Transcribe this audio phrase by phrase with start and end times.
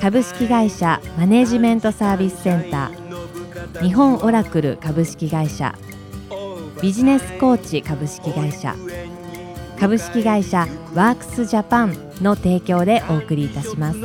[0.00, 3.82] 株式会社マネジメントサービスセンター。
[3.82, 5.74] 日本オラクル株式会社。
[6.80, 8.74] ビジネスコーチ株式会社。
[9.78, 13.98] 株式会社ワークスジャパンの提供でお送りいたします。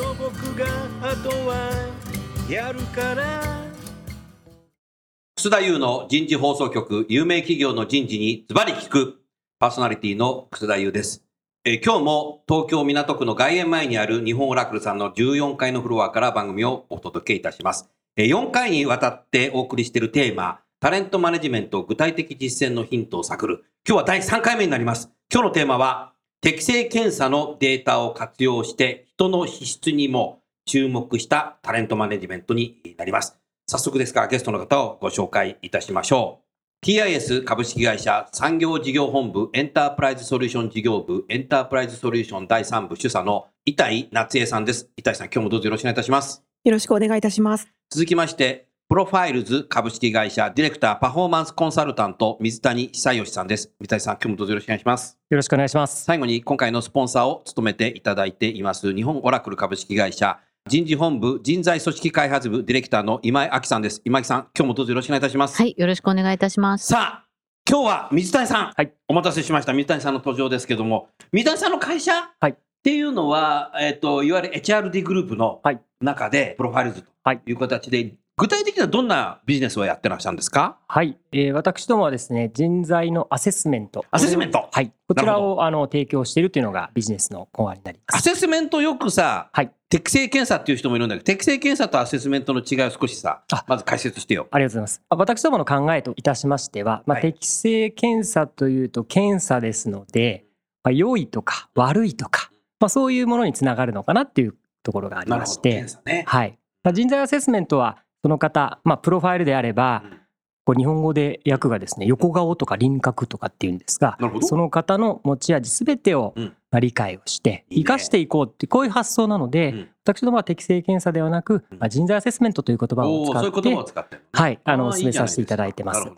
[5.35, 9.21] 楠田優の人事放送局有名企業の人事にズバリ聞く。
[9.60, 11.30] パーソナリティの楠田優です。
[11.63, 17.87] えー今日も東京港区の外苑前にある日本オラクルさんの14階のフロアから番組をお届けいたします。
[18.15, 23.63] えー4回にわたってお送りしているテーマ、タレントマネジメント具体的実践のヒントを探る。
[23.87, 25.12] 今日は第3回目になります。
[25.31, 33.37] 今日のテーマは、適正検査のデータを活用して人の資質にも注目したタレントマネジメントになります。
[33.68, 36.51] 早速ですがゲストの方をご紹介いたしましょう。
[36.84, 44.90] TIS 株式会社産業事業本部エンタープライズソリューション事業部エンタープライズソリューション第3部主査の板井夏江さんです。
[44.98, 46.43] 板井さん、今日もどうぞよろしくお願いいたします。
[46.63, 47.68] よろしくお願いいたします。
[47.91, 53.71] 続きまして、プロファイルズ株式会社ディレクターパフォーマンスコンサルタント水谷久義さんです。
[53.79, 55.20] 水谷さん、今日もどうぞよろしくお願いします。
[55.29, 56.04] よろしくお願いします。
[56.04, 63.99] 最後に今回のスポンサーを務めていただいています日本オラクル株式会社人事本部人材組織開発部ディレクターの今井明さんです。
[64.06, 65.57] 今井さん、今日もどうぞよろしくお願いいたします。
[65.57, 66.85] はい、よろしくお願いいたします。
[66.88, 67.25] さあ、
[67.68, 69.73] 今日は水谷さん、はいお待たせしました。
[69.73, 80.78] 水谷さんの登場ですけども、水谷さんの会社、はいっていうのは、えっ、と、いわゆる HRD グループのはい中で、プロファイルズとはいいう形で、具体的にはどんなビジネスをやってらっしゃるんですか？
[80.88, 84.06] はい、えー私どもはですね、人材のアセスメント。
[84.12, 84.91] アセスメントはい。
[85.07, 88.18] こちらをあの提供しているというのがビジネスのコアになります。
[88.18, 89.72] アセスメントよくさ、はい。
[89.91, 94.47] 適性検査っていう人もいるんだけど、適性検査とアセスメントの違いを少しさあ、まず解説してよ。
[94.50, 95.02] ありがとうございます。
[95.09, 100.46] あ私どもの考えといたしましては、まあ、はい適正検査というと検査ですので、
[100.85, 106.24] まあ、良いとか悪いとか、まあ、そういうものにつながるのかなっていうところがありましてね。
[106.25, 106.57] はい。
[106.84, 110.21] まあ、人材アセスメントは、その方、まあ、プロファイルであれば、うん
[110.64, 116.36] こう日本語で訳がですね、横顔とか輪郭とかっていうんですがその方の持ち味すべてを
[116.80, 119.90] 理解をして、生かしていこうって、こういう発想なので、うん。
[120.04, 126.12] 私どもは適正検査ではなく、人材アセスメントという言葉を使って、はい、あの、ー進めさせていただいてます。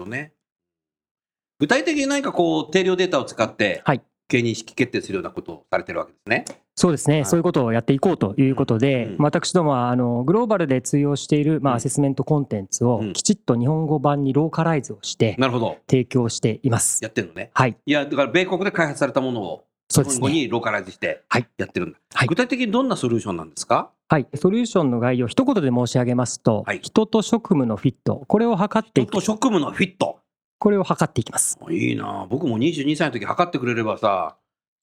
[1.59, 4.01] 具体的に何かこう、定量データを使って、はい。
[4.27, 6.45] 経営認識決定するようなことをされてるわけですね。
[6.75, 15.77] そうですね、はいそういうことをやっていこうということで、うんまあ私どもはあのグローバルで通用している、まうんあ、アセスメントコンテンツをうんきちっと日本語版にローカライズをしてなるほど。
[15.89, 17.03] 提供しています。
[17.03, 17.51] やってるのね。
[17.53, 19.65] はい、いや、だから米国で開発されたものを。
[19.89, 21.99] 日本語にローカライズしてはいやってるんだ。
[22.15, 23.91] はい具体的にどんなソリューションなんですか？
[24.09, 30.19] はい、ソリューションの概要を一言で申し上げますと、はい人と職務のフィット、これを測っていく人と、職務のフィット。
[30.57, 31.59] これを測っていきます。
[31.69, 34.37] いいな僕も22歳の時測ってくれればさ、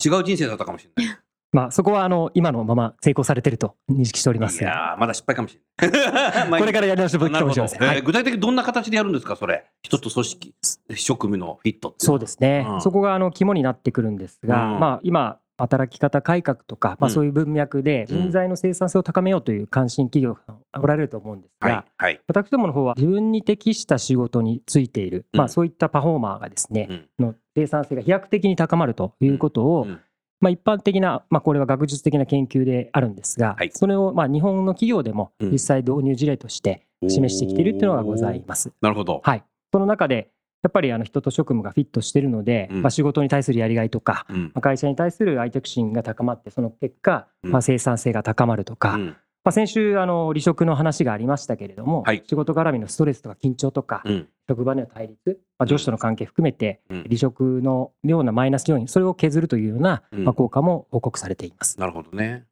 [0.04, 1.18] 違う人生だったかもしれない。
[1.52, 4.62] まあ、そこはあの今のまま成功されてると認識しております。
[4.62, 6.48] いが、やーまだ失敗かもしれない。
[6.48, 7.82] まあこれからやり直しの武器かもしれません。
[7.82, 8.02] はい。
[8.02, 9.64] 具体的にどんな形でやるんですか、それ？
[9.82, 10.54] 人と組織、
[10.94, 12.80] 職務のフィットそうですね、うん。
[12.80, 14.80] そこがあの肝になってくるんですが、うん。
[14.80, 17.12] まあ、今、働き方改革とか、まあ、うん。
[17.12, 18.16] そういう文脈でうん。
[18.22, 21.84] 人材の生産性を高めようという関心企業がおられると思うんですが、はい。
[21.96, 22.20] はい。
[22.28, 25.38] 私どもの方は自分に適した仕事についている、うん。
[25.38, 27.26] まあ、そういったパフォーマーがですね、うん。
[27.26, 30.00] の生産性が飛躍的に高まるということを、うん
[30.40, 33.70] まあ、一般的な、まあ、これは学術的な研究であるんですが、はい。
[33.72, 35.50] それをまあ日本の企業でもうん。
[35.52, 38.72] 実際導入事例として示してきているっていうのがございます。
[38.80, 39.20] なるほど。
[39.22, 40.30] はい、その中で
[40.62, 42.82] やっぱりあの人と職務がフィットしているので、うん。
[42.82, 44.42] まあ、仕事に対するやりがいとか、うん。
[44.44, 47.53] まあ会社に対する愛着心が高まってその結果、うん。
[47.53, 61.78] まあ、生産性が高まるとか、うんまあ、先週あの離職の話がありましたけれども、はい仕事絡みのストレスとか緊張とか、うん職場での対立、まあ、上司との関係含めてうん離職のようなマイナス要因それを削るというような、うんまあ、効果も報告されています。
[61.78, 62.45] なるほどね。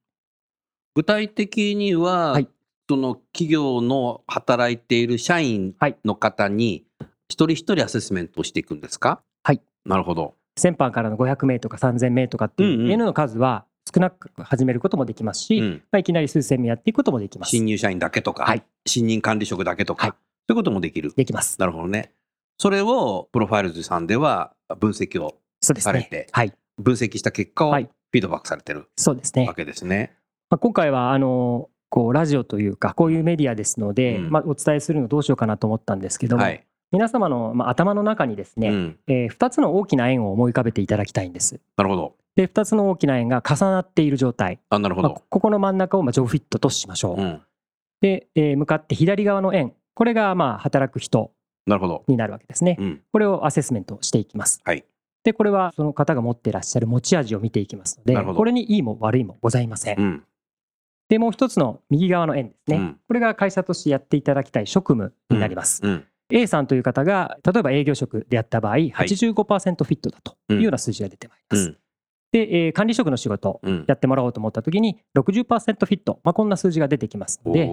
[0.94, 2.48] 具体的には、はい
[2.90, 5.74] その企業の働いている社員
[6.06, 6.86] の方に、
[7.28, 9.20] 一人一人アセスメントをしていくんですか？
[9.42, 9.60] はい。
[9.84, 10.36] なるほど。
[10.58, 17.50] 1000班からの500名とか3000名とかっていう N の数は少なく始めることもできますし、うんまあ、いきなり数千名やっていくこともできます。
[17.50, 20.16] 新入社員だけとか、はい新任管理職だけとか、はい
[20.48, 21.12] そういうこともできる。
[21.14, 21.60] できます。
[21.60, 22.12] なるほどね。
[22.58, 26.26] それをプロファイルズさんでは分析を、されてね。
[26.32, 26.54] はい。
[26.78, 29.54] 分析した結果をフはいィードバックされてるそうですねわ。
[29.54, 30.16] けですね。
[30.48, 36.64] まあ、今回はあのこうラジオというかこういうメディアですので、うんまあ、お伝えするのどうしようかなと思ったんですけども、はい。
[36.90, 38.98] 皆様の、まあ、頭の中にですね、うん。
[39.06, 41.60] え2つの大きな円を思い浮かべていただきたいんです。
[41.76, 42.16] なるほど。
[42.38, 45.24] で2つの大きな円が重なっている状態、あ、なるほまあど。
[45.28, 47.20] ここの真ん中をまあジョブフィットとしましょう。
[47.20, 47.42] うん。
[48.00, 51.32] で、えー向かって左側の円これがまあ働く人
[51.66, 52.04] なるほど。
[52.06, 52.76] になるわけですね。
[52.78, 53.02] うん。
[53.10, 54.60] これをアセスメントしていきます。
[54.64, 54.84] はい
[55.24, 59.98] でこれはその方が持っていらっしゃる持ち味を見ていきますのでなるほどこれにいいも悪いもございません。
[60.00, 60.24] うん。
[61.08, 65.80] でもう一つの右側の円ですね、うんこれが会社としてやっていただきたい職務になります。
[65.82, 66.04] うん。
[66.30, 71.78] A さんという方が例えば営業職でやった場合85%フィットだというような数字が出てまいります。
[72.32, 72.40] うん。
[72.40, 73.84] で、えー管理職の仕事うん。
[73.86, 77.40] やってもらおうと思った時に60%フィット、まあ、こんな数字が出てきます。
[77.44, 77.66] ので、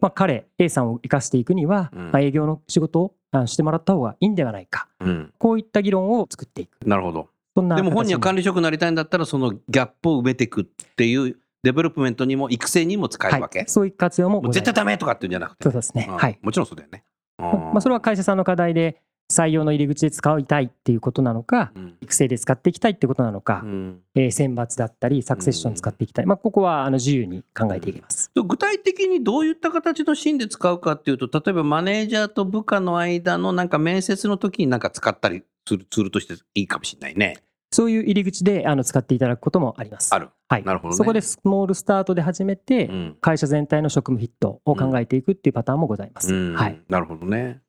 [0.00, 2.12] まあ、彼 A さんを生かしていくには、うん。
[2.12, 4.88] まあ、営業の仕事をあしてもらった方がいいんではないか。
[5.00, 5.32] うん。
[5.38, 6.78] こういった議論を作っていく。
[6.86, 7.28] なるほど。
[7.54, 15.64] そんなでも本人は形管理職になりたいんだったら、そのギャップを埋めていくっていう development にも育成にも使えるわけ、はい、そういう活用も絶対ダメとかっていうんじゃなくて。
[15.64, 16.06] そうですね。
[16.08, 16.16] うん。
[16.16, 16.38] はい。
[16.42, 17.04] もちろんそうだよね。
[17.38, 28.30] まあ、それは会社さんの課題で採用の入り口で使いたいっていうことなのかうん育成で使っていきたいってことなのか、うんえー選抜だったりサクセッション使っていきたい、まあ、ここはあの自由に考えていきます。
[28.34, 37.38] 具体的にどういった形のシーンで使うかっていうと、例えばマネージャーと部下の間のなんか面接の時になんか使ったりするツールとしていいかもしれないね。
[37.72, 40.14] そういう入り口であの使っていただくこともあります。
[40.14, 40.28] ある。
[40.48, 43.16] はい、なるほどねそこでスモールスタートで始めて、うん。
[43.20, 46.32] 会社全体の職務ヒットを考えていくっていうパターンもございます。
[46.32, 47.60] うんはい、なるほどね。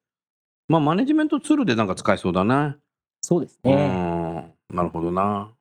[0.67, 2.77] まあ、マネジメントツールでなんか使えそうだな。
[3.21, 3.87] そうですうね。
[3.87, 4.75] ん。
[4.75, 5.51] なるほどな。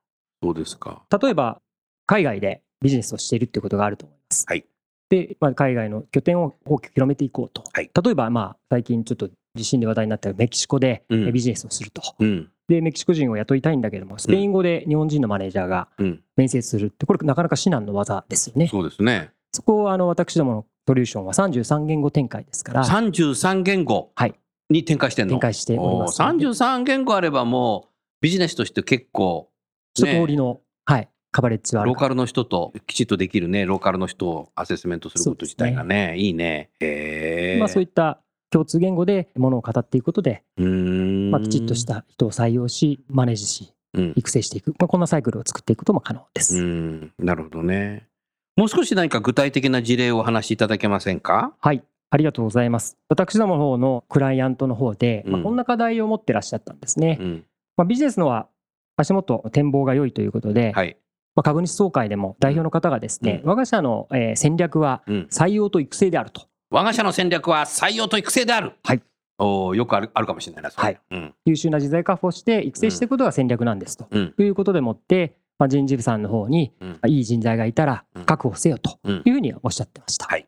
[0.43, 1.03] そうですか。
[1.21, 1.61] 例えば
[2.05, 4.45] 海外でビジネスをしているっていうことがあると思います。
[4.47, 4.65] はい
[5.09, 7.63] で、まあ、海外の拠点を大きく広めていこうと。
[7.71, 12.01] はい例えば、まあ、最近ちょっと地震で話題になったメキシコでビジネスをすると。
[12.19, 12.51] うん。
[12.67, 16.21] で、メキシコ人を雇いたいんだけども、スペイン語で日本人のマネージャーがうん。
[16.35, 18.67] 面接するって、これなかなか至難の技ですよね。
[18.67, 19.31] そうですね。
[19.53, 24.35] そこをあの私どものソリューションは33言語展開ですから、33言語はい
[24.69, 26.21] に展開してんの、展開しております。
[26.21, 26.45] ので。
[26.45, 29.49] 33言語あればもうビジネスとして結構、
[29.93, 36.69] 一通りの、はい、カバレッジはローカルの人ときちっとできるねローカルの人をアセスメントすること自体がねいいね。
[36.79, 38.19] へえまあ、そういった
[38.49, 41.31] 共通言語でものを語っていくことで、うーん。
[41.31, 44.13] まあ、きちっとした人を採用し、マネージし、うん。
[44.15, 46.61] 育成していく、まあ、こんなサイクルを作っていくことも可能でうす。
[46.61, 47.11] ん。
[47.19, 48.07] なるほどね。
[48.55, 51.53] もう少し何か具体的な事例をお話しいただけませんか？
[51.59, 52.97] はい、ありがとうございます。
[53.09, 57.17] 私どもの方のクライアントの方で、まあ、うんこんな課題を持ってらっしゃったんですね。
[57.19, 57.45] うん。
[57.75, 58.47] まあ、ビジネスのは
[58.95, 60.97] 足元展望が良いということで、はい。
[61.35, 63.49] まあ、株主総会でも代表の方がですね、うん。
[63.51, 65.27] 我が社のえー戦略はうん。
[65.31, 66.47] 採用と育成であると。
[66.69, 68.73] 我が社の戦略は採用と育成である。
[68.83, 69.01] はい。
[69.39, 70.99] おーよくあるあるかもしれないなはい。
[71.11, 71.33] うん。
[71.45, 74.33] 優秀な人材確保して育成していくことが戦略なんですと、うん。
[74.39, 76.71] いうことでもって、まあ、人事部さんの方に、
[77.07, 78.25] いい人材がいたらうん。
[78.25, 79.21] 確保せよとうん。
[79.25, 80.25] いうふうにおっしゃってました。
[80.25, 80.47] はい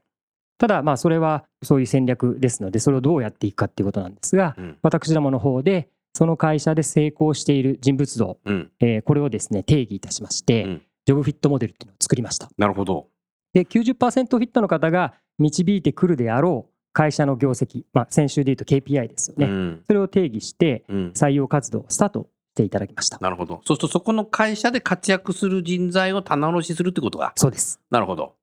[0.59, 4.77] ただまあそれはそういう戦略ですのでそれをどうやっていくかっていうことなんですがうん。
[4.83, 8.71] 私どもの方でその会社で成功している人物像、うん。
[8.79, 10.81] えーこれをですね定義いたしまして、うん。
[11.06, 12.50] ジョブフィットモデルっていうのを作りました。
[12.57, 13.07] なるほど。
[13.53, 19.83] で90%フィットの方が導いてくるであろう会社の業績、まあ、先週で言うと KPI ですよね、うん。
[19.87, 21.11] それを定義してうん。
[21.16, 23.18] 採用活動をスタートしていただきました。
[23.21, 23.61] なるほど。
[23.66, 27.80] そうするとそこの会社で活躍する人材を棚卸しするってことだそうです。
[27.89, 28.35] なるほど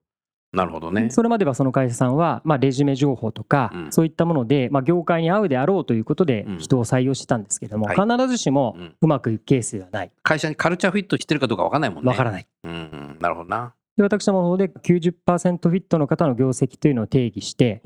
[0.53, 12.07] なるほどねそれまではその会社さんは、まあ、レジュメ情報とか、うんそういったもので、まあ、業界に合うであろうということでうん人を採用してたんですけども、はい必ずしもうんうまくいくケースではない、会社にカルチャーフィットしてるかどうかわからないもんね。
[12.07, 12.09] い。
[12.09, 12.47] わからない。
[12.63, 13.73] うんうん、なるほどな。
[13.97, 17.81] で私どもの方で90%フィットの方の業績というのを定義して。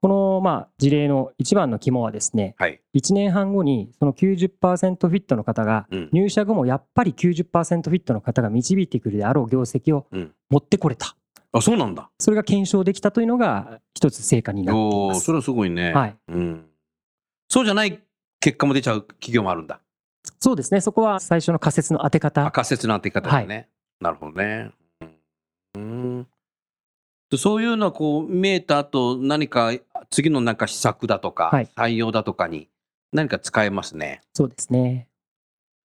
[0.00, 2.80] このまあ事例の一番の肝はですね、はい。
[2.94, 6.08] 1年半後にその90%フィットの方がうん。
[6.12, 11.16] 入社後もやっぱり90%フィットの方が導いてくるであろう業績をうん持ってこれた。
[11.58, 12.10] あ、そうなんだ。
[12.18, 15.20] それが検証できたというのが一つ成果になっています。
[15.22, 15.92] それはすごいね。
[15.92, 16.16] はい。
[16.28, 16.66] うん。
[17.48, 18.00] そうじゃない
[18.40, 19.80] 結果も出ちゃう企業もあるんだ。
[20.40, 20.80] そうですね。
[20.80, 22.50] そこは最初の仮説の当て方。
[22.50, 23.68] 仮説の当て方だね。
[24.00, 24.70] なるほどね。
[25.74, 26.26] うん。
[27.36, 29.72] そういうのはこう見えた後何か
[30.10, 32.68] 次のなんか施策だとか、はい採用だとかに
[33.12, 34.22] 何か使えますね。
[34.34, 35.08] そうですね。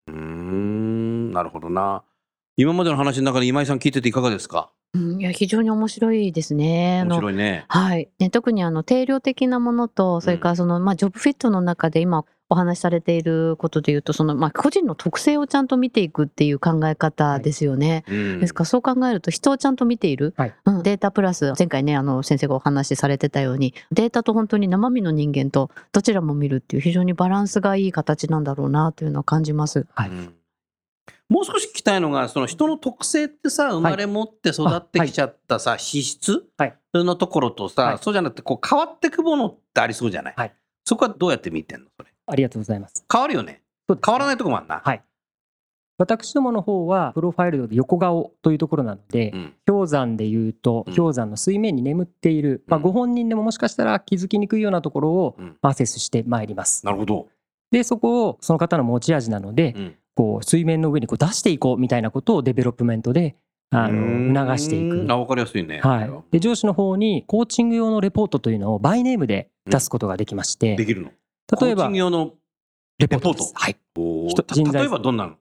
[0.07, 2.03] うーんなるほどな。
[2.55, 4.71] 今までの話の中で今井さん聞いてていかがですか？
[4.93, 6.99] うん、いや非常に面白いですね。
[7.01, 7.65] あ面の白いね。
[7.67, 18.03] はいね、特にあの定量的なものとそれからその、まあ、ジョブフィットの中で今お話しされていることでいうとその、まあ、個人の特性をちゃんと見ていくっていう考え方ですよね。
[18.07, 29.87] うんですからそう考えると人をちゃんと見ている、はいうん、データプラス前回ねあの先生がお話しされてたようにデータと本当に生身の人間とどちらも見るっていう非常にバランスがいい形なんだろうなというのを感じます。
[29.95, 30.33] はいうん
[31.29, 36.77] もう少し聞きたいのがその人の特性ってさ生まれ持って育ってきちゃったさ、資質、はい。
[36.93, 37.97] のところとさ、はい。
[37.99, 40.53] そうじゃなくてこう変わっていくものってありそうじゃない、はい。
[40.85, 42.09] そこはどうやって見てんのそれ？
[42.27, 43.03] ありがとうございます。
[43.11, 43.63] 変わるよね。
[43.87, 45.01] 変わらないとこもあるな、はい。
[45.97, 49.53] 私どもの方はプロファイルで横顔というところなので、うん。
[49.65, 50.95] 氷山でいうとうん。
[50.95, 55.57] 氷山の水面に眠っている、まあ、うんご本人でももしかしたら気づきにくいようなところをうん。
[55.61, 56.85] アセスしてまいります。
[56.85, 57.27] なるほど、
[57.71, 63.35] でそこをその方の持ち味なので、うんこう水面の上にこう出していこうみたいなことを development で
[63.71, 64.97] あの促していく。
[65.01, 71.09] うんあ分かりやすいね、はい、で上司の方にコーチング用のレポートというのを by name で出すことができまして、できるの？
[71.61, 72.33] 例えばコーチング用の
[72.99, 75.35] レポートはい、人人材た例えばどんなの？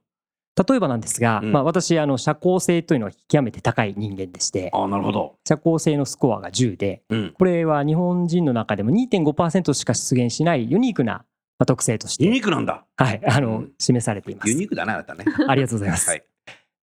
[0.69, 1.53] 例えばなんですが、うん。
[1.53, 11.25] まあ、私あの社交性というのは極めて高い人間でしてああなるほど、社交性のスコアが10でうん、これは日本人の中でも2.5%しか出現しないユニークな
[11.59, 12.85] まあ特性としユニて、ークなんだ。
[12.97, 13.73] はい、あのうん。
[13.79, 14.49] 示されています。
[14.49, 15.25] ユニークだなあなたね。
[15.49, 16.25] ありがとうございます、はい、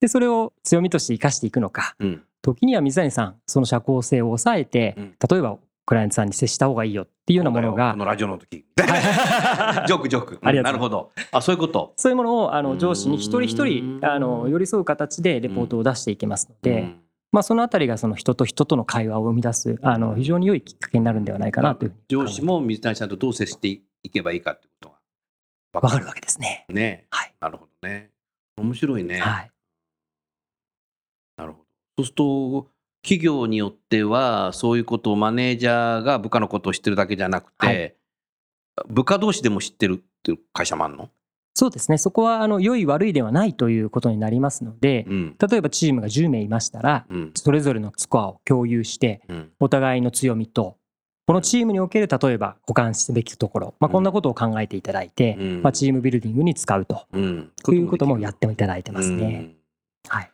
[0.01, 1.95] でそれを強みとして生かしていくのか。
[1.99, 5.15] うん、時には水谷さんその社交性を抑えて、うん。
[5.29, 7.91] 例えばクライアントさんに接した方がいいよっていうようなものが。
[7.93, 8.63] このラジオの時。
[8.77, 10.39] ジョークジョーク。
[10.41, 11.11] ありがとうなるほど。
[11.31, 11.93] あそういうこと。
[11.97, 16.99] そういうものをあの上司に一人一う人んあの寄り添う形でレポートを出していきますので、うん。
[17.31, 24.95] まあ、そのあたりがその人と人との会話を生み出すあの非常に良いきっかけになるんではないかなという上司も水谷さんとどう接していけばいいかってことが。
[25.81, 26.65] わかるわけですね。
[26.69, 27.05] ね。
[27.11, 28.09] はい、なるほどね。
[28.57, 29.51] 面白いね、はい、
[31.37, 31.65] なるほど。
[31.97, 32.67] そうすると
[33.01, 37.95] 企業によってはそういうことをマネージャーが部下のことを知ってるだけじゃなくて、はい。
[38.87, 41.09] 部下同士でも知ってるっていう会社もあるの、
[41.53, 41.97] そうですね。
[41.97, 45.35] そこはあの良い悪いではないということになりますのでうん。
[45.37, 47.31] 例えばチームが10名いましたらうん。
[47.35, 49.51] それぞれのスコアを共有してうん。
[49.59, 50.77] お互いの強みと
[51.29, 55.61] このチームにおける例えば補完すべきところ、まあ、こんなことを考えていただいて、うん。
[55.61, 57.05] まあ、チームビルディングに使うと。
[57.13, 57.51] うん。
[57.67, 59.53] いうこともやっていただいてますね。
[60.07, 60.09] うん。
[60.09, 60.31] はい、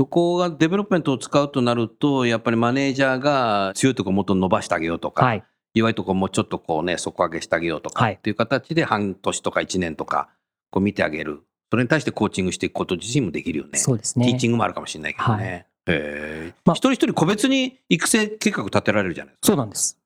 [0.00, 8.14] そこが development を使うとなるとやっぱりマネージャーが強いところもっと伸ばしてあげようとか、はい、弱いところもうちょっとこうね底上げしてあげようとかはい。
[8.14, 10.28] っていう形で半年とか1年とか
[10.72, 11.44] こう見てあげる。
[11.70, 13.78] それに対してコーチングしていくこと自身もできるよね。
[13.78, 14.26] そうですね。
[14.26, 15.44] ティーチングもあるかもしれないけどね。
[15.44, 15.52] はい。
[15.52, 16.74] へえ、まあ。
[16.74, 19.46] 一人一人個別に育成計画立てられるじゃないですか。
[19.46, 19.96] そうなんです。
[20.00, 20.05] うん。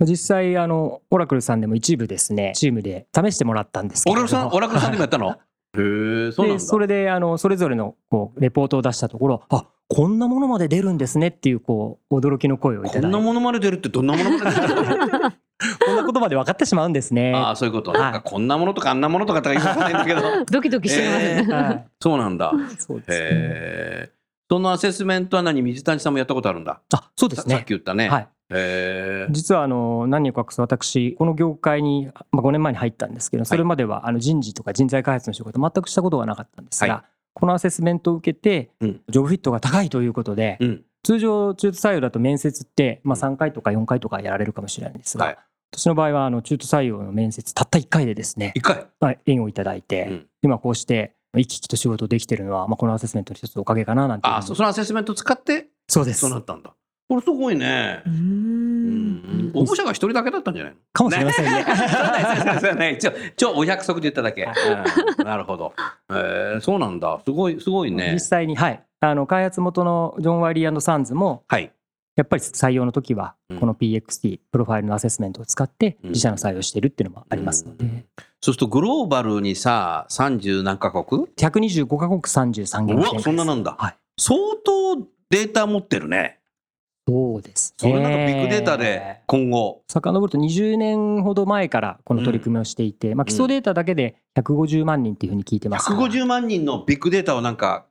[0.00, 5.30] 実際あのオラクルさんでも一部ですねチームで試してもらったんですけれどもオラクルさん、オラクルさんでもやったの？
[5.30, 6.58] へえ、そうなんだ。
[6.58, 15.32] でそれであのそれぞれのこうレポートを出したところあこんなものまで出るんですねっていうこう驚きの声をいただいてこんなものまで出るってどんなものまで出るの
[15.84, 17.32] こんなことまで分かってしまうんですね。
[17.34, 17.90] ああ、そういうこと。
[17.90, 20.20] はいなんかこんなものとかあんなものとかとか言いそうないんだけど。
[20.46, 21.46] ドキドキしてますね。
[21.48, 22.52] えーはい、そうなんだ。
[22.78, 23.16] そうですね。
[23.16, 24.10] へえ。
[24.50, 26.80] そのアセスメントは何水谷さんもやったことあるんだ。
[26.94, 28.08] あそうですささっねき言ったね。
[28.08, 28.28] はい。
[29.30, 40.84] 実はあの何年かかく私この業界に、まあ、5年前に入ったんですけどそれまではあの人事とか人材開発の仕事全くしたことがなかったんですが、はこのアセスメントを受けて、うんジョブフィットが高いということで、うん。
[41.04, 45.38] 通常中途採用だと面接って、まあ、3回とか4回とかやられるかもしれないんですが、はい
[45.70, 48.86] 私の場合はあの中途採用の面接たった1回でですね一回？
[49.00, 56.72] まあ、縁をいただいて、うん今こうして生き生きと仕事できてるのは、まあ、このアセスメントの一つおかげかななんてあそそのアセスメント使ってそうですそうなったんだ。
[57.08, 58.10] これすごいねう。
[58.10, 60.78] ん応募者が一人だけだったんじゃないの？
[60.92, 61.64] かもしれませんね
[62.60, 62.98] そうね。
[63.00, 64.42] 超超 お約束で言っただけ。
[64.44, 65.72] うんなるほど。
[66.12, 67.20] へえ、そうなんだ。
[67.24, 68.20] すごい、すごいね実。
[68.20, 71.72] 際にはいあの開発元のジョン・ワイリーサンズもはい。
[72.16, 78.04] やっぱり採用の時はうんこの PXT プロファイルのアセスメントを使ってうん自社の採用しているっていうのもありますので、うん
[78.40, 83.76] そうするとグローバルにさ、30何カ国？125カ国33う元わ、そんななんだ。
[83.78, 83.96] はい。
[84.18, 84.96] 相当
[85.30, 86.38] データ持ってるね。
[87.08, 87.74] そうです。
[87.76, 89.82] それなんかビッグデータで今後。
[89.88, 97.86] 遡ると20年ほど前からこの取り組みをしていて、まあ、基礎データだけで150万人っていうふうに聞いてますから150万人のビッグデータをなんか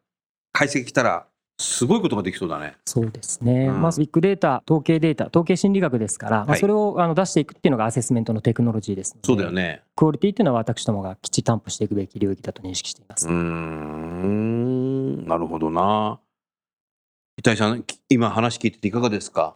[0.54, 1.26] 解析したら、
[1.60, 2.76] すごいことができそうだね。
[2.86, 3.82] そうですね、うん。
[3.82, 6.60] まずビッグデータ統計データ統計心理学ですから、まあ、はい。
[6.60, 9.82] それをあの出していくっていうのがアセスメントのテクノロジーですのでそうだよね。
[9.96, 16.20] クオリティっていうのは私どもがきっちり担保していくべき領域だと認識しています、うーん、なるほどな。
[17.40, 19.56] 伊谷さん、き今話聞いてていかがですか？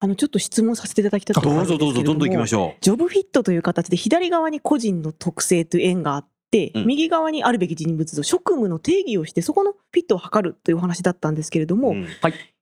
[0.00, 6.86] あのちょっと質問させていただきたいと思どううんですどもぞどうぞ、どんどん行きましょジョブフィットという形で左側に個人の特性という円があって、うん。
[6.86, 11.78] 右側にあるべき人物像職務の定義をしてそこのフィットを図るというお話だったんですけれどう。
[11.78, 12.06] も、ん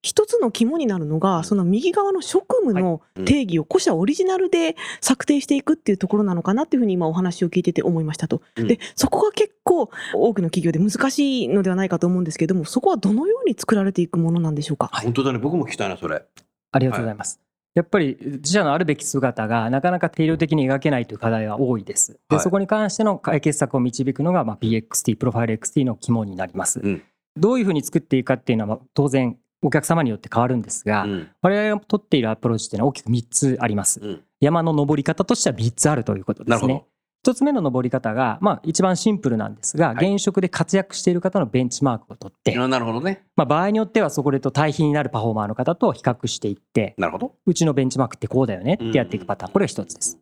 [0.02, 8.42] 一つの肝になるのがその右側の職務の定義を個社オリジナルで策定していくっていうところなのかなっていうふうに今お話を聞いてて思いましたと。
[8.56, 8.66] うん。
[8.68, 14.90] でそこが結構多くの企業で難しいのではないかと思うんですけれどもそこはどのように作られていくものなんでしょうか？
[14.92, 16.22] 本当だね、僕も聞きたいな、それ。
[16.72, 17.40] ありがとうございます、
[17.74, 22.12] やっぱり自社のあるべき姿がなかなか定量的に描けないという課題は多いです。
[22.28, 22.40] で、はい。
[22.40, 27.02] そこに関しての解決策を導くのが、まあ、PXT プロファイル XT の肝になります、うん。
[27.36, 31.28] どういうふうに作っていくかっていうのはまあ当然お客様によって変わるんですが、うん。
[31.42, 34.00] 我々が取っているアプローチっていうのは大きく3つあります。
[34.00, 34.22] うん。
[34.40, 36.84] 山の登り方としては3つあるということですなるほね。
[37.24, 43.24] 一つ目の登り方が、まあ、一番シンプルなんですが、はい現職で活躍している方のベンチマークを取って、あなるほどね。
[43.34, 47.34] まあ、場合によってはそこでと対比になるパフォーマーの方と比較していって、なるほど。
[47.46, 49.52] うちのベンチマークってこうだよねってやっていくパターン。
[49.52, 50.18] これが一つです。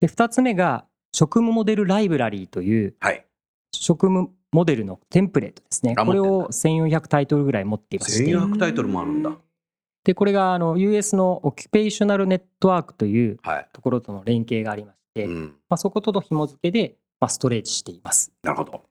[0.00, 3.26] で、二つ目が、職務モデルライブラリーという、はい。
[3.72, 5.94] 職務モデルのテンプレートですね。
[5.98, 9.32] あこれを持って1400タイトルぐらい持っていまして、1400タイトルもあるんだ。
[10.04, 13.68] で、これがあの US のオキュペーショナルネットワークというはい。
[13.72, 15.56] ところとの連携がありまして、うん。
[15.68, 18.32] まあ、そことの紐付けで、まあ、ストレージしています。
[18.42, 18.82] なるほど。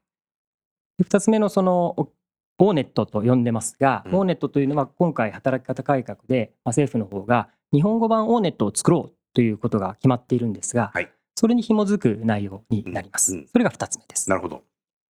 [0.97, 2.11] で2つ目のそのお
[2.59, 13.33] オーネットと呼んでますが、うんオーネットというのは今回働き方改革で、まあ、政府の方が日本語版オーネットを作ろうということが決まっているんですが、はいそれに紐づく内容になります。
[13.33, 14.29] うんうんそれが2つ目です。
[14.29, 14.61] なるほど。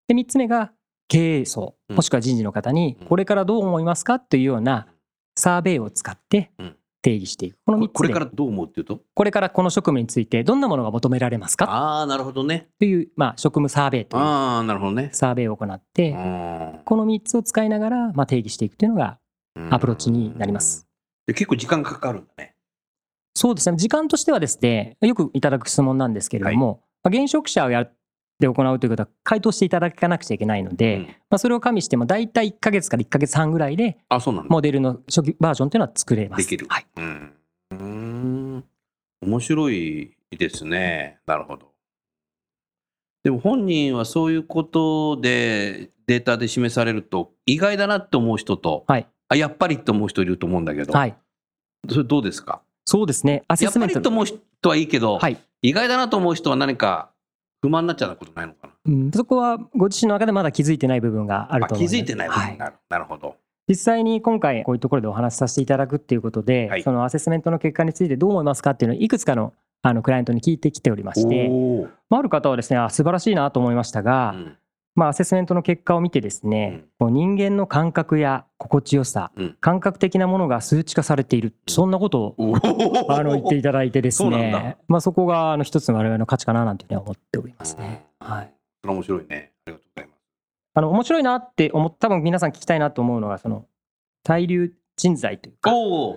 [0.07, 0.71] で3つ目が
[1.09, 4.21] 経営層うんもしくは人事の方にうんこれからどう思いますか？
[4.21, 4.87] というような
[5.35, 7.57] サーベイを使ってうん定義していく。
[7.65, 9.01] この3つでこれからどう思うっていうと？
[9.13, 11.65] これからこの職務についてどんなものが求められますか？
[11.65, 12.69] ああ、なるほどね。
[12.79, 15.09] という、まあ、職務サーベイというああ、なるほどね。
[15.13, 19.19] サーベイを行って、うんこの3つを使いながら、まあ、定義していくというのが
[19.69, 20.87] アプローチになります。
[21.27, 22.55] で結構時間かかるんだね。
[23.35, 27.93] そうですね時間としてはですねよくいただく質問なんですけれども、まあ、現職者をやっ
[28.39, 33.97] て行うということは回答していただかなくちゃいけないので、うんまあ、それを加味しても大体1ヶ月から1ヶ月半ぐらいで。
[34.49, 36.43] モデルの初期バージョンというのは作れます。
[36.43, 36.65] できる。
[36.69, 37.01] はい、う
[37.75, 38.63] ん。
[39.21, 41.19] 面白いですね。
[41.25, 41.71] なるほど。
[43.23, 51.15] でも本人はそういうことでデータで示されると意外だなって思う人と、はいあやっぱりって思う人いると思うんだけど、はい、
[51.89, 52.61] それどうですか？
[52.85, 57.12] そうですねアセやっぱスメントりと思う人はいいけど、はい意外だなと思う人は何か
[57.63, 58.73] 不満になっちゃうことないのかな。
[58.85, 61.95] うん、そこはご自身の中でまだ気づいてない部分があるあと思います。
[61.95, 62.57] 気づいてない部分はい。
[62.57, 63.37] がある、なるほど。
[63.69, 66.83] 実際に今回こういうところでお話しさせていただくっていうことで、はい。
[66.83, 71.49] そのアセスメントの結果についてどう思いますかっていうのをいくつかのあのクライアントに聞いてきておりまして、
[72.09, 74.57] まあ、ある方はですねあ素晴らしいなと思いましたが、うん
[74.95, 82.57] まあ、アセスメントの結果を見てですね、こう人間の感覚や心地よさ、うん感覚的なものが数値化されているそんなことを
[83.09, 88.05] あの言っていただいてですねまあ、そこがあの一つの我々の価値かななんていうふうには思っておりますね。
[88.19, 89.51] はいそれ面白いね。
[89.65, 90.19] ありがとうございます。
[90.75, 93.65] あの面白いなって思っ多分皆さん聞きたいなと思うのがその
[94.23, 95.71] 対流人材というか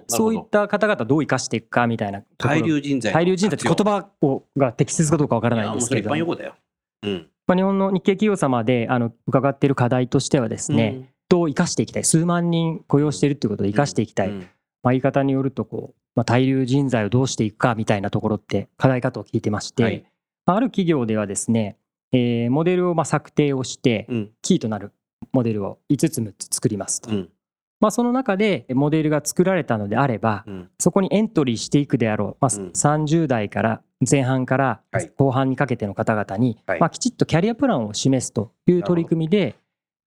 [0.09, 3.13] そういった方々どう生かしていくかみたいな対流人材。
[3.13, 6.55] 対流人材って言葉をが適切かどうかわからないんですけれど一般用語だよ。
[7.03, 7.31] うん。
[7.47, 14.39] まあ、日本の日系企業様であの伺っている課題としてはですね、人を生かしていきたい数万人雇用しているということで生かしていきたい、うん。
[14.83, 20.05] まあ、言い方によるとこう、まあ、対流人材をどうしていくかみたいなところって課題かと聞いてまして、はい。
[20.45, 21.77] まあある企業ではですね、
[22.13, 24.31] えーモデルをまあ策定をしてうん。
[24.43, 24.93] キーとなる
[25.33, 27.29] モデルを5つ6つ作りますと、うん。
[27.81, 30.71] まあ、その中でモデルが作られたのであればうん。
[30.79, 39.57] そこにエントリーしていくであろう、まあ、うん30代から前半からはい後半にかけての方々に、はいまあ、きちっとキャリアプランを示すという取り組みで、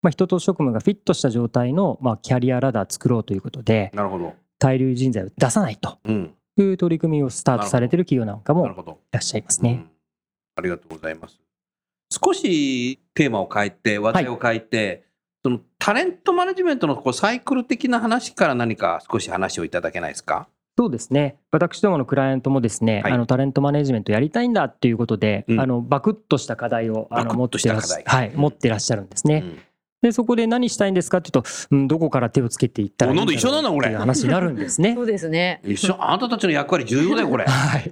[0.02, 4.34] まあ、人と職務がフィットした状態の、まあ、キャリアラダー作ろうということでなるほど。
[4.58, 6.34] 対流人材を出さないとうん。
[6.58, 8.70] いう取り組みをスタートされている企業なんかもい。
[9.12, 9.72] らっしゃいますね。
[9.72, 10.00] うん
[10.60, 11.40] ありがとうございます。
[12.12, 15.06] 少しテーマを変えて、話題を変えて、
[15.90, 20.48] タレントマネジメントのこうサイクル的な話から何か少し話をいただけないですか？
[20.78, 21.38] そうですね。
[21.52, 23.14] 私どものクライアントもですね、はい。
[23.14, 25.60] あのタレントマネジメントやりたいんだっていうことで、うん。
[25.60, 29.44] あのバクッとした課題をあの持ってとしたらっし課題はい、持ってらっしゃるんですね。
[30.04, 34.94] でそこで何したいんですかっていうと、うん、どこから手をつけていったらいいんだろうっていう話になるんですね。
[34.96, 35.02] そ。
[35.02, 35.60] うですね。
[35.64, 37.46] うん一緒、あなたたちの役割重要だよ、これ。
[37.50, 37.92] はい、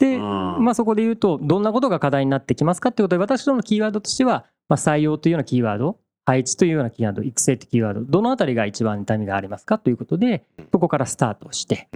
[0.00, 0.22] で、うん。
[0.64, 9.78] まあ、そこで言うとどんなことが課題になってきますかってことで私どものキーワードとしては、まあ、採用というようなキーワード配置というようなキーワード育成というキーワードどのあたりが一番痛みがありますか？
[9.78, 11.88] ということでそこからスタートして。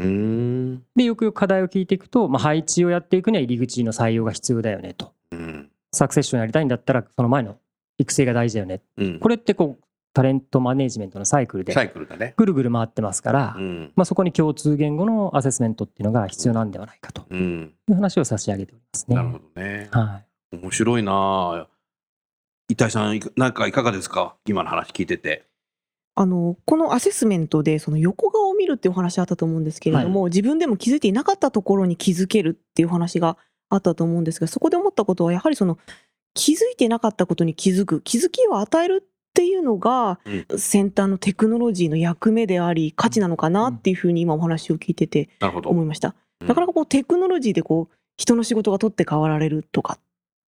[0.96, 5.70] でよくよく課題を聞いていくと、まあ、配置をやっていくには入り口の採用が必要だよねとうん。
[5.92, 7.56] サクセッションやりたいんだったらその前の
[7.96, 9.18] 育成が大事だよねうん。
[9.18, 12.34] これってこうタレントマネジメントのサイクルでサイクルだね。
[12.36, 13.92] ぐるぐる回ってますから、うん。
[13.94, 17.72] まあ、そこに共通言語のアセスメントっていうのが必要なんではないかとうん。
[17.88, 19.16] いう話を差し上げておりますね。
[19.16, 19.88] なるほどね。
[19.90, 21.66] はい面白いな
[22.68, 24.36] あ伊谷さん、なんかいかがですか？
[24.46, 25.46] 今の話聞いてて。
[26.14, 33.38] あのこのアセスメントでその横顔を見るっていうお話あったと思うんですけれども、自分でも気づいていなかったところに気づけるっていうお話が
[33.70, 35.78] あったと思うんですがそこで思ったことはやはりその
[36.34, 40.18] 気づいてなかったことに気づく気づきを与えるっていうのが、
[40.56, 45.30] 先端のテクノロジーの役目であり価値なのかなっていうふうに今お話を聞いてて。
[45.40, 46.16] 思いました。
[46.40, 50.00] うんなかなかこうテクノロジーでこう人の仕事が取って代わられるとかっ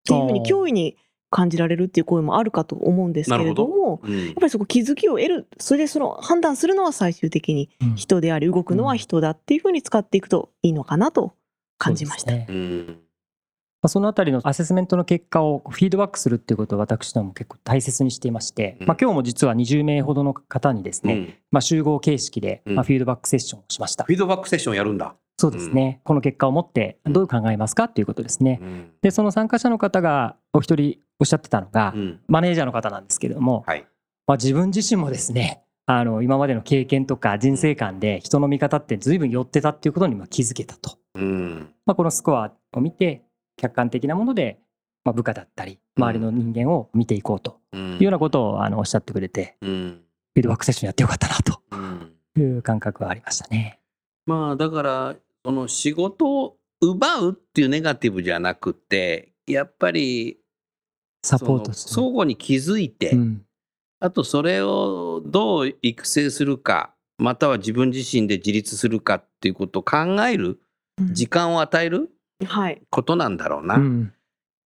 [0.05, 0.95] ていうふうに脅威に
[1.31, 4.25] 感じられるっていう声もあるかと思うんですけれどもうん。
[4.27, 7.95] やっぱりそこ気づきを得るそれでその判断するのは最終的にうん。
[7.95, 11.33] 人であり動くのは人だっていうふうに使っていくといいのかなと
[11.77, 12.31] 感じました。
[12.31, 12.85] そうん。
[13.81, 18.87] まあそのあたりのアセスメントの結果をフィードバックするっていうことを私ども結構大切にしていまして、うん。
[18.87, 21.33] まあ、今日も実は20名ほどの方にですね、うん。
[21.49, 22.75] まあ、集合形式でうん。
[22.75, 24.03] まあフィードバックセッションをしました。
[24.03, 25.15] フィードバックセッションやるんだ。
[25.41, 28.59] そうですね、この結果をもってどう考えますかっていうことですね。
[28.61, 28.91] うん。
[29.01, 32.19] でその参加者の方がお一人おっしゃってたのが、うん。
[32.27, 33.85] マネージャーの方なんですけれども、はい。
[34.25, 41.73] まあ、自分自身もですねあの今までの経験とか人生観で人の見方って随分寄ってたっていうことにまあ気づけたと、うん。
[41.85, 43.23] まあ、このスコアを見て
[43.55, 44.59] 客観的なもので、
[45.03, 47.59] まあ、部下だったり周りの人間を見ていこうと。
[47.71, 47.93] うん。
[47.93, 50.01] いうようなことをあのおっしゃってくれてうん。
[50.33, 51.61] フィードバックセッションやってよかったなと。
[51.71, 52.13] うん。
[52.37, 53.79] いう感覚はありましたね。
[54.25, 60.40] まあだからその仕事を奪うっていうネガティブじゃなくてやっぱり
[61.23, 63.41] サポート相互に気づいて、うん。
[63.99, 70.59] あとそれをどう育成するかまたは自分自身で自立するかっていうことを考える
[70.99, 71.13] うん。
[71.13, 72.09] 時間を与える
[72.45, 74.13] はい、ことなんだろうな、うん。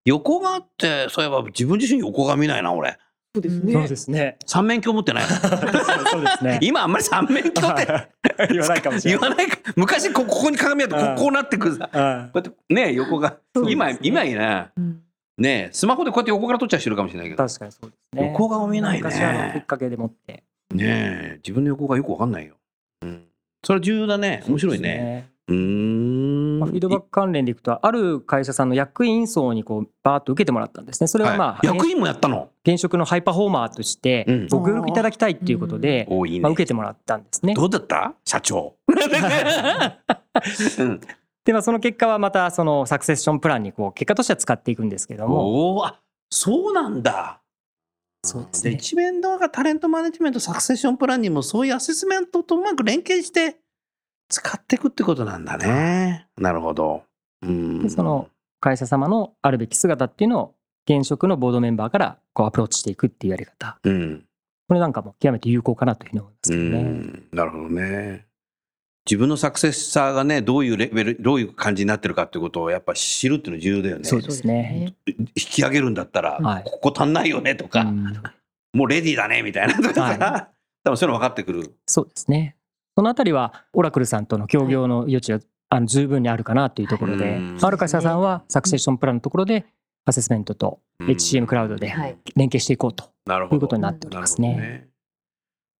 [0.06, 2.98] 横顔ってそういえば自分自身横顔見ないな俺。
[3.34, 3.72] そうですね。
[3.74, 4.38] そうですね。
[4.46, 6.58] 三面鏡持ってないそうですね。
[6.64, 8.10] 今あんまり三面鏡って
[8.50, 9.20] 言わないかもしれない。
[9.20, 9.58] 言わないか。
[9.76, 11.16] 昔こここに鏡あってこうん。
[11.16, 11.90] こうなってくるさ。
[11.92, 12.30] うん。
[12.32, 13.36] こうやってね横が
[13.68, 13.98] 今ね。
[14.00, 15.02] 今いいねうん
[15.38, 17.46] ねスマホでこうやって横から撮っちゃう人いるかもしれないけど。
[17.46, 18.28] 確かにそうですね。
[18.32, 18.98] 横顔見ないね。
[19.02, 20.44] 昔あのきっかけでもって。
[20.74, 22.54] ねえ自分の横がよくわかんないよ、
[23.02, 23.22] うん、
[23.64, 24.42] それ重要だね。
[24.48, 25.28] 面白いね。
[25.48, 26.58] うーん。
[26.58, 31.06] まあ、フィードバック関連でいくと、ある会社さんの役員層にこうバーッと受けてもらったんですね。
[31.06, 32.50] それはまあ、はい役員もやったの？
[32.66, 34.48] 現職のハイパフォーマーとしてうん。
[34.48, 37.54] ご協力いただきたいっていうことで、おいいね、まあ、受けてもらったんですね。
[37.54, 38.14] どうだった？
[38.24, 38.74] 社長、
[40.78, 41.00] うん、
[41.46, 47.40] で、まあ、その結果はまたそのサクセッションプランにこう結果としては使っていくんですけども、おおあそうなんだ。
[48.22, 48.72] でそうですね。
[48.72, 53.58] 一面動画タレントマネジメントサクセッションプランにもそういうアセスメントとうまく連携して
[54.28, 56.26] 使っていくってことなんだね。
[56.36, 57.04] なるほど。
[57.42, 57.82] うん。
[57.84, 58.28] でその
[58.60, 60.54] 会社様のあるべき姿っていうのを
[60.88, 63.78] 現職のボードメンバーからこうアプローチしていくっていうやり方。
[63.84, 64.24] うん。
[64.66, 66.82] これなんかも極めて有効かなというふうに思いますうけどね。
[66.82, 67.28] ん。
[67.32, 68.26] なるほどね
[69.08, 74.04] 自分のサクセッサーがねどういうレベルどういう感じになってるかってことをやっぱ知るっていうの重要だよね。
[74.04, 74.94] そうですね。
[75.06, 76.64] 引き上げるんだったら、はい。
[76.64, 78.04] ここ足んないよねとか、うん。
[78.74, 79.74] もうレディーだねみたいな。
[79.74, 80.48] とかさ、は
[80.82, 81.74] 多分そういうの分かってくる。
[81.86, 82.56] そうですね。
[82.96, 85.38] そのあたりはオラクルさんとの協業の余地が
[85.68, 89.66] あの十分にあるかなというところでうん、ある会社さんはサクセッションプランのところで
[90.04, 91.08] アセスメントとうん。
[91.08, 92.16] HCM クラウドではい。
[92.34, 93.56] 連携していこうとなるほど。
[93.56, 94.88] いうことになっておりますなるほどね。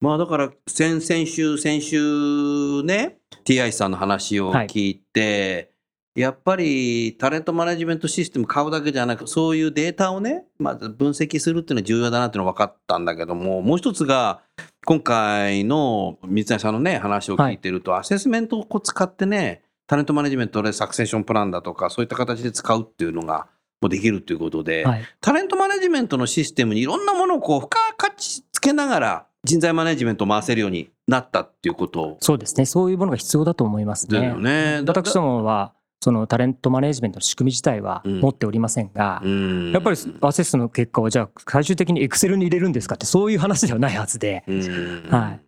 [0.00, 5.72] まあだから先々週先週ね TI さんの話を聞いて、
[6.14, 14.40] やっぱりタレントマネジメントシステム買うだけじゃなくそういうデータをねまず分析するっていうのは重要だなっていうのは分かったんだけどももう一つが
[14.86, 23.46] 今回の水谷さんのね話を聞いてると、アセスメントをこう使ってねタレントマネジメントでサクセッションプランだとかそういった形で使うっていうのが
[23.80, 25.04] もうできるということで、はい。
[25.20, 32.66] タレントマネジメントのシステムにいろんなものをこう付加価値つけながら人材マネジメントを回せるようになったっていうことそうですね。
[32.66, 34.26] そういうものが必要だと思いますだね。
[34.26, 34.82] よね。
[34.82, 45.40] だ私どもはそのタレントマネジメントの仕組み自体はうん持っておりませんが、うんやっぱりアセスの結果をじゃあ最終的にエクセルに入れるんですかってそういう話ではないはずで、うんはい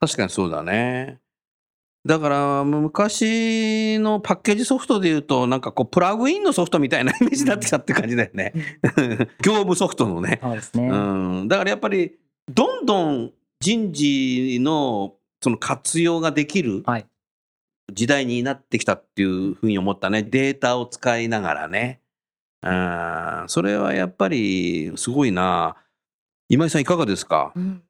[0.00, 1.18] 確かにそうだね。
[2.06, 8.52] だから昔のパッケージソフトで言うとなんかこうプラグインのソフトみたいなイメージになってきたって感じだよね。
[9.42, 10.38] 業務ソフトのね。
[10.40, 10.88] そうですね。
[10.88, 10.96] う
[11.44, 12.16] ん、だからやっぱり
[12.50, 17.06] どんどん人事のその活用ができるはい。
[17.92, 20.22] 時代になってきたっていうふうに思ったね。
[20.22, 22.00] データを使いながらね。
[22.62, 23.44] うん。
[23.48, 25.76] それはやっぱりすごいな。
[26.50, 27.52] 今井さんいかがですか？
[27.56, 27.82] うん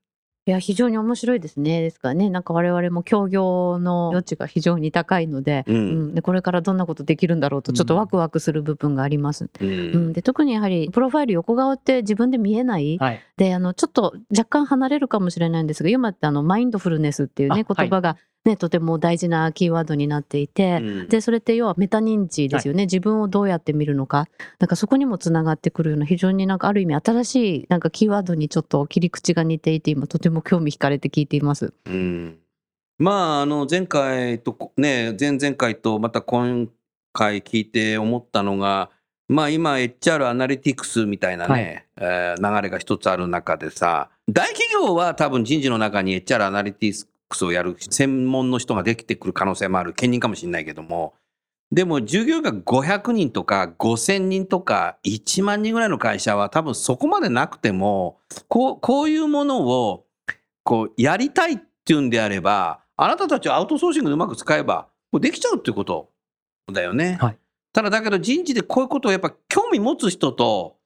[0.49, 1.83] いや非常に面白いですね。
[1.83, 5.77] ですからねなんか我々も協業の余地が非常に高いので,、うん。
[5.77, 6.15] うん。
[6.15, 9.69] でこれからどんなことできるんだろうとちょっとワクワクする部分があります、うん。
[9.69, 9.73] う
[10.09, 10.13] ん。
[10.15, 13.21] で特にやはりプロファイル横顔って自分で見えない、はい。
[13.37, 21.09] であのちょっと若干離れるかもしれないんですが今ってあのマインドフルネスっていうねあ言葉が、ねとても大事なキーワードになっていて、うん。
[21.09, 24.29] でそれって要はメタ認知ですよね、自分をどうやって見るのか。
[24.59, 31.73] なんかそこにもつながってくるような非常になんかある意味新しいなんかキーワードにちょっと切り口が似ていて今とても興味惹かれて聞いています。
[31.87, 32.39] うん。
[32.99, 36.69] まああの前回とこね前々回とまた今
[37.13, 38.91] 回聞いて思ったのが
[39.29, 47.09] まあ今 HR アナリティクスみたいなね、えー流れが一つある中でさ大企業は多分人事の中に HR アナリティクス
[47.45, 51.15] をやる専門の人ができてくる可能性もある兼任かもしれないけども
[51.71, 60.07] でも従業員が500人とか5000人とか1万人ぐらいの会社は多分そこまでなくても、こうこういうものを
[60.65, 64.89] こうやりたいっていうんであれば、あなたたちはアウトソーシングでうまく使えば、
[65.21, 66.11] できちゃうっていうこと
[66.73, 67.19] だよね。
[67.21, 67.39] はい
[67.71, 70.79] ただだけど人事でこういうことをやっぱ興味持つ人と、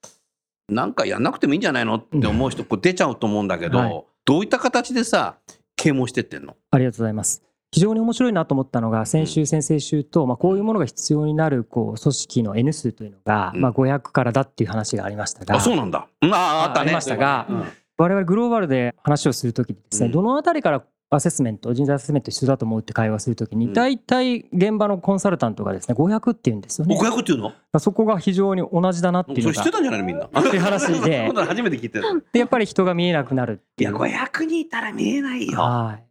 [0.68, 5.36] なんかやんなくてもいいんじゃないのって思う人、こう出ちゃうと思うんだけど、はいどういった形でさ、
[5.76, 6.56] 啓蒙してってんの？
[6.70, 7.42] ありがとうございます。
[7.70, 16.06] 非常に面白いなと思ったのが先週先々週と、まあ、こういうものが必要になるこう組織の N 数というのが、うんまあ、500からだっていう話がありましたがあ、そうなんだ。
[16.20, 16.80] うんああ、あったね。
[16.80, 17.64] ありましたがうん
[17.98, 20.82] 我々グローバルで話をするときにですね、うんどのあたりから
[21.16, 23.72] アセスメント人材アセスメント必要だと思うって会話するときに、うん。
[23.72, 26.96] 大体現場のコンサルタントがですね500って言うんですよね。
[26.98, 27.52] お500っていうの？
[27.78, 30.26] そこが非常に同じだなっていうのがそれ知ってたんじゃないのみんな。
[30.26, 32.24] っていう話で 初めて聞いてる。
[32.32, 35.60] でやっぱり人が見えなくなるいや、いう500人いたら見えないよ。
[35.60, 36.04] はい。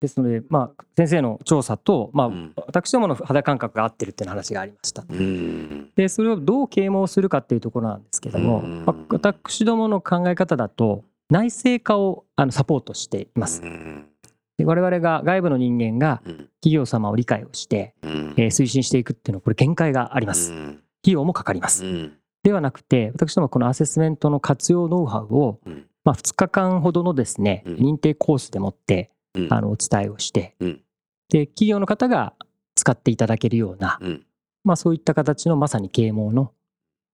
[0.00, 2.52] ですので、まあ、先生の調査と、まあうん。
[2.66, 5.04] 私どもの肌感覚が合ってるっていう話がありました。
[5.08, 5.90] うん。
[5.96, 8.84] でそれをどう啓蒙するかっていうところなんですけども、うん。
[8.84, 13.62] まあ私どもの考え方だと内製化をあのサポートしています。
[13.62, 14.08] うん
[14.56, 16.48] で我々が外部の人間がうん。
[16.60, 18.34] 企業様を理解をして、うん。
[18.36, 20.52] えー推進していくっていうのはこれ限界があります。
[20.52, 20.82] うん。
[21.02, 21.84] 費用もかかります。
[21.84, 22.12] うん。
[22.42, 25.86] ではなくて私どもはこのアセスメントの活用ノウハウを、うん。
[26.04, 27.74] まあ、2日間ほどのですねうん。
[27.76, 29.52] 認定コースでもってうん。
[29.52, 30.80] あのお伝えをして、うん。
[31.28, 32.34] で企業の方が
[32.76, 34.26] 使っていただけるような、うん。
[34.62, 36.52] まあ、そういった形のまさに啓蒙の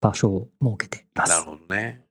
[0.00, 1.46] 場所を設けていまなるす。
[1.46, 2.04] ほどね。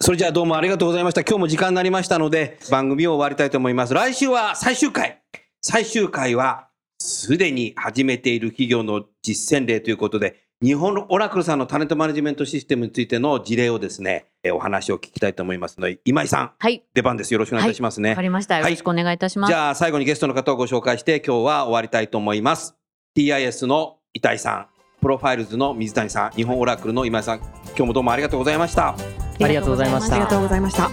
[0.00, 0.06] はい。
[0.06, 1.20] それじゃあどうもありがとうございました。
[1.20, 3.94] 今日も時間になりましたので、番組を終わりたいと思います。
[3.94, 5.22] 来週は最終回。
[5.60, 17.32] 最終回は、すでに始めている企業の実践例ということで、日本のオラクルさんのタレントマネジメントシステムについての事例をですね、えお話を聞きたいと思いますので、今井さん、はい、出番です。
[17.32, 18.10] よろしくお願いいたしますね。
[18.10, 18.58] わかりました。
[18.58, 19.50] よろしくお願いいたします。
[19.50, 22.74] じゃあ最後にゲストの方をご紹介して今日は終わりたいと思います。
[23.16, 24.66] TIS の板井さん、
[25.00, 28.94] プロファイルズの水谷さん、日本オラクルの今井さん、今日もどうもありがとうございました。
[29.42, 30.14] ありがとうございました。
[30.16, 30.90] ありがとうございました。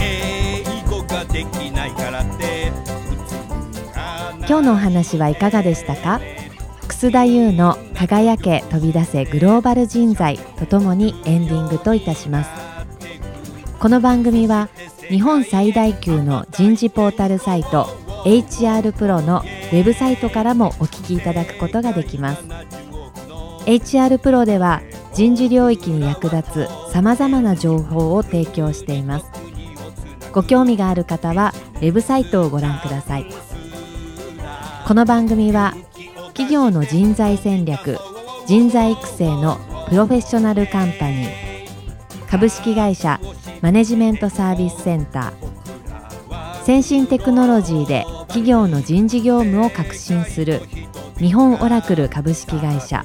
[0.00, 2.72] 英語ができないからって
[4.38, 6.20] 今日のお話はいかがでしたか？
[6.88, 12.50] 楠田優の輝け飛び出せグローバル人材とともにエンディングといたします。
[13.78, 14.68] この番組は
[15.08, 17.84] 日本最大級の人事ポータルサイト
[18.24, 22.42] HR プロのウェブサイトからもお聞きいただくことができます。
[23.66, 24.82] HR プロでは
[25.20, 29.26] 人事領域に役立つさまざまな情報を提供しています。
[30.32, 33.26] ご興味がある方はウェブサイトをご覧ください。
[34.86, 35.74] この番組は
[36.28, 37.98] 企業の人材戦略
[38.46, 39.58] 人材育成の
[39.90, 41.30] プロフェッショナルカンパニー
[42.30, 43.20] 株式会社
[43.60, 50.62] マネジメントサービスセンター先進テクノロジーで企業の人事業務を革新する
[51.18, 53.04] 日本オラクル株式会社